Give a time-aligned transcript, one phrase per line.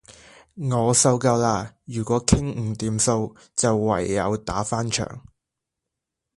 [0.55, 1.73] 我受夠喇！
[1.85, 5.23] 如果傾唔掂數，就唯有打返場